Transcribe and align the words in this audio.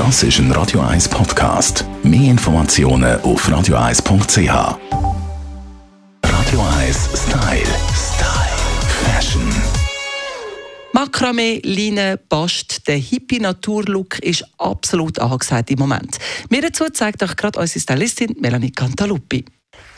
Das 0.00 0.22
ist 0.22 0.38
ein 0.38 0.50
Radio 0.52 0.80
1 0.80 1.10
Podcast. 1.10 1.84
Mehr 2.02 2.30
Informationen 2.30 3.20
auf 3.20 3.46
radio1.ch. 3.46 4.48
Radio 6.24 6.60
1 6.78 7.10
Style. 7.14 7.66
Style. 7.92 8.56
Fashion. 9.04 9.42
Makramee, 10.94 11.60
Leine, 11.62 12.18
Bast, 12.30 12.88
der 12.88 12.96
Hippie-Natur-Look 12.96 14.20
ist 14.20 14.46
absolut 14.56 15.18
angesagt 15.18 15.70
im 15.70 15.80
Moment. 15.80 16.16
Mir 16.48 16.62
dazu 16.62 16.86
zeigt 16.88 17.22
euch 17.22 17.36
gerade 17.36 17.60
unsere 17.60 17.80
Stylistin 17.80 18.34
Melanie 18.40 18.72
Cantaluppi. 18.72 19.44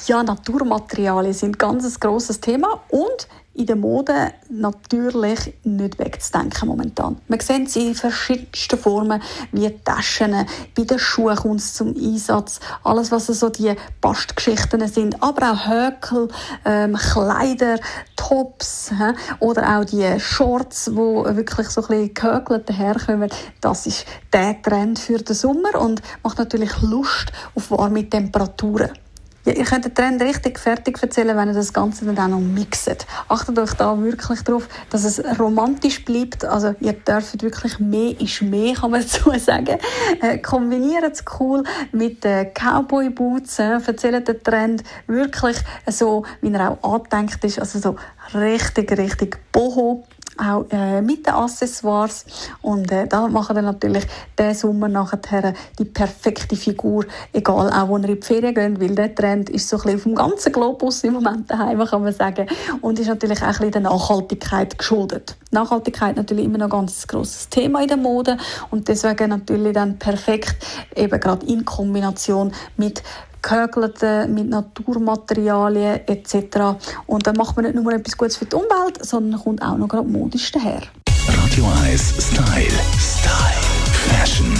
Ja, 0.09 0.25
Naturmaterialien 0.25 1.33
sind 1.33 1.61
ganz 1.61 1.85
ein 1.85 1.95
grosses 2.01 2.41
Thema 2.41 2.83
und 2.89 3.29
in 3.55 3.67
der 3.67 3.77
Mode 3.77 4.33
natürlich 4.49 5.55
nicht 5.65 5.99
wegzudenken 5.99 6.69
momentan. 6.69 7.19
Man 7.29 7.41
sieht 7.41 7.71
sie 7.71 7.89
in 7.89 7.95
verschiedensten 7.95 8.79
Formen, 8.79 9.23
wie 9.53 9.71
Taschen, 9.85 10.47
bei 10.75 10.85
den 10.85 10.99
Schuhen 10.99 11.37
kommt 11.37 11.61
es 11.61 11.75
zum 11.75 11.95
Einsatz, 11.95 12.61
alles 12.83 13.13
was 13.13 13.27
so 13.27 13.51
die 13.51 13.75
Bastgeschichten 14.01 14.87
sind, 14.89 15.23
aber 15.23 15.53
auch 15.53 15.69
Höckel, 15.69 16.29
ähm, 16.65 16.97
Kleider, 16.97 17.79
Tops 18.17 18.91
he? 18.91 19.37
oder 19.41 19.79
auch 19.79 19.85
die 19.85 20.19
Shorts, 20.19 20.91
wo 20.95 21.25
wirklich 21.25 21.69
so 21.69 21.83
ein 21.83 21.89
bisschen 21.89 22.15
gehökelt 22.15 22.69
daherkommen. 22.69 23.31
Das 23.61 23.87
ist 23.87 24.07
der 24.33 24.61
Trend 24.63 24.99
für 24.99 25.19
den 25.19 25.35
Sommer 25.35 25.81
und 25.81 26.01
macht 26.23 26.39
natürlich 26.39 26.81
Lust 26.81 27.33
auf 27.55 27.71
warme 27.71 28.09
Temperaturen. 28.09 28.91
Ja, 29.45 29.55
ihr 29.55 29.65
könnt 29.65 29.85
den 29.85 29.93
Trend 29.93 30.23
richtig 30.23 30.57
fertig 30.57 31.03
erzählen, 31.03 31.37
wenn 31.37 31.49
ihr 31.49 31.55
das 31.55 31.73
Ganze 31.73 32.05
dann 32.05 32.17
auch 32.17 32.29
noch 32.29 32.41
mixt. 32.41 33.07
Achtet 33.29 33.59
euch 33.59 33.73
da 33.73 34.01
wirklich 34.01 34.43
darauf, 34.43 34.69
dass 34.91 35.03
es 35.03 35.21
romantisch 35.41 36.05
bleibt. 36.05 36.45
Also 36.45 36.77
ihr 36.79 36.93
dürft 36.93 37.43
wirklich 37.43 37.81
mehr 37.81 38.21
ist 38.21 38.41
mehr, 38.43 38.75
kann 38.75 38.93
man 38.93 39.01
dazu 39.03 39.37
sagen. 39.41 39.79
Äh, 40.21 40.39
kombiniert 40.39 41.13
es 41.13 41.25
cool 41.41 41.65
mit 41.91 42.23
den 42.23 42.53
Cowboy 42.55 43.11
Boots. 43.11 43.59
Äh, 43.59 43.81
erzählt 43.85 44.29
den 44.29 44.43
Trend 44.45 44.85
wirklich 45.09 45.57
so, 45.89 46.25
wie 46.41 46.53
er 46.53 46.79
auch 46.81 46.93
angedenkt 46.95 47.43
ist. 47.45 47.59
Also 47.59 47.81
so 47.81 47.97
richtig, 48.39 48.97
richtig 48.97 49.41
boho 49.51 50.05
auch 50.43 50.67
äh, 50.71 51.01
mit 51.01 51.27
den 51.27 51.35
Accessoires. 51.35 52.25
Und 52.61 52.91
äh, 52.91 53.07
da 53.07 53.29
machen 53.29 53.57
wir 53.57 53.63
natürlich 53.63 54.05
diesen 54.39 54.55
Sommer 54.55 54.89
nachher 54.89 55.55
die 55.79 55.85
perfekte 55.85 56.57
Figur, 56.57 57.05
egal 57.33 57.71
auch 57.71 57.89
wo 57.89 57.99
ihr 57.99 58.09
in 58.09 58.17
die 58.17 58.23
Ferien 58.23 58.55
geht, 58.55 58.81
weil 58.81 58.95
der 58.95 59.15
Trend 59.15 59.51
ist 59.51 59.69
so 59.69 59.77
ein 59.77 59.83
bisschen 59.83 59.97
auf 59.97 60.03
dem 60.03 60.15
ganzen 60.15 60.53
Globus 60.53 61.05
im 61.05 61.15
Moment 61.15 61.51
daheim, 61.51 61.85
kann 61.85 62.03
man 62.03 62.13
sagen. 62.13 62.47
Und 62.81 62.99
ist 62.99 63.09
natürlich 63.09 63.43
auch 63.43 63.47
ein 63.47 63.53
bisschen 63.53 63.73
der 63.73 63.81
Nachhaltigkeit 63.83 64.79
geschuldet. 64.79 65.37
Nachhaltigkeit 65.51 66.17
natürlich 66.17 66.47
immer 66.47 66.59
noch 66.59 66.67
ein 66.67 66.71
ganz 66.71 67.07
grosses 67.07 67.49
Thema 67.49 67.83
in 67.83 67.89
der 67.89 67.97
Mode 67.97 68.37
und 68.71 68.89
deswegen 68.89 69.31
natürlich 69.31 69.75
dann 69.75 69.99
perfekt 69.99 70.57
eben 70.97 71.21
gerade 71.21 71.47
in 71.47 71.65
Kombination 71.65 72.53
mit 72.77 73.03
gehökelten, 73.43 74.33
mit 74.33 74.49
Naturmaterialien 74.49 76.01
etc. 76.07 76.79
Und 77.07 77.27
dann 77.27 77.37
macht 77.37 77.57
man 77.57 77.65
nicht 77.65 77.75
nur 77.75 77.93
etwas 77.93 78.17
Gutes 78.17 78.37
für 78.37 78.47
die 78.47 78.57
Umwelt, 78.57 79.05
sondern 79.05 79.41
kommt 79.41 79.63
auch 79.63 79.77
noch 79.77 79.89
gerade 79.89 80.09
modisch 80.09 80.53
daher. 80.53 80.83
Radio 81.29 81.67
1 81.85 82.15
Style. 82.19 82.79
Style. 82.99 83.63
Fashion. 84.09 84.55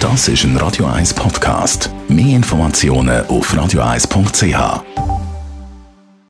Das 0.00 0.28
ist 0.28 0.44
ein 0.44 0.56
Radio 0.58 0.86
1 0.86 1.14
Podcast. 1.14 1.90
Mehr 2.08 2.36
Informationen 2.36 3.26
auf 3.26 3.52
radio1.ch. 3.54 5.13